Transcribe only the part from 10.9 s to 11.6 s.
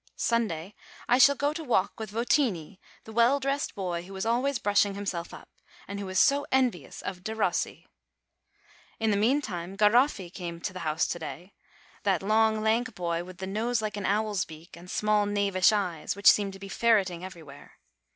to day,